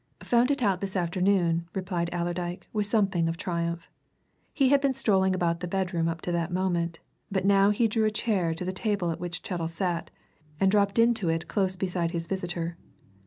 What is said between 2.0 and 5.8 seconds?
Allerdyke, with something of triumph. He had been strolling about the